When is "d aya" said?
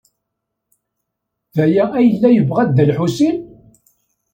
1.55-1.83